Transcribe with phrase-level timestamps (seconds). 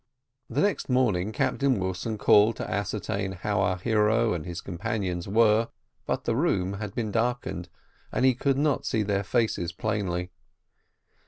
[0.49, 5.69] The next morning Captain Wilson called to ascertain how our hero and his companion were,
[6.07, 7.69] but the room had been darkened,
[8.11, 10.31] and he could not see their faces plainly.